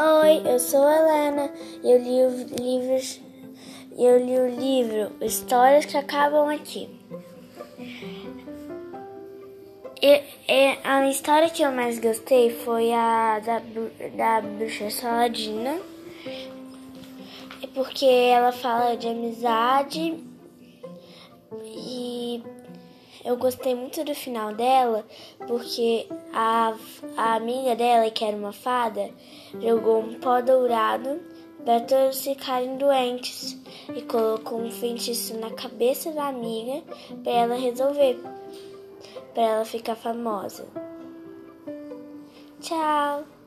[0.00, 1.52] Oi, eu sou a Helena
[1.82, 3.20] e eu li os livros.
[3.98, 6.88] Eu li o livro Histórias que Acabam Aqui.
[10.00, 13.60] E, e, a história que eu mais gostei foi a da,
[14.16, 15.80] da Bruxa Saladina,
[17.74, 20.24] porque ela fala de amizade
[21.74, 21.97] e
[23.28, 25.04] eu gostei muito do final dela,
[25.46, 26.74] porque a,
[27.14, 29.10] a amiga dela, que era uma fada,
[29.60, 31.20] jogou um pó dourado
[31.62, 33.58] para todos ficarem doentes
[33.94, 36.82] e colocou um feitiço na cabeça da amiga
[37.22, 38.18] para ela resolver,
[39.34, 40.66] para ela ficar famosa.
[42.62, 43.37] Tchau!